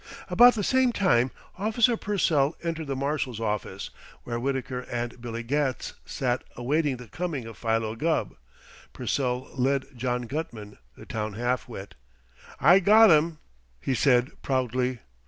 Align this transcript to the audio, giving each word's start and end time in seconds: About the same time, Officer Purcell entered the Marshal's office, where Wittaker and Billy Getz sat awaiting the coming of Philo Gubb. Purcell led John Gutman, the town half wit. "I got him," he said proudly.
About 0.31 0.55
the 0.55 0.63
same 0.63 0.91
time, 0.91 1.29
Officer 1.59 1.95
Purcell 1.95 2.55
entered 2.63 2.87
the 2.87 2.95
Marshal's 2.95 3.39
office, 3.39 3.91
where 4.23 4.39
Wittaker 4.39 4.79
and 4.91 5.21
Billy 5.21 5.43
Getz 5.43 5.93
sat 6.07 6.43
awaiting 6.57 6.97
the 6.97 7.07
coming 7.07 7.45
of 7.45 7.55
Philo 7.55 7.95
Gubb. 7.95 8.35
Purcell 8.93 9.51
led 9.53 9.85
John 9.95 10.23
Gutman, 10.23 10.79
the 10.97 11.05
town 11.05 11.33
half 11.33 11.69
wit. 11.69 11.93
"I 12.59 12.79
got 12.79 13.11
him," 13.11 13.37
he 13.79 13.93
said 13.93 14.31
proudly. 14.41 15.01